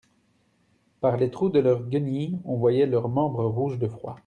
Par 0.99 1.15
les 1.15 1.29
trous 1.29 1.49
de 1.49 1.59
leurs 1.59 1.83
guenilles, 1.87 2.39
on 2.45 2.55
voyait 2.57 2.87
leurs 2.87 3.07
membres 3.07 3.45
rouges 3.45 3.77
de 3.77 3.87
froid. 3.87 4.17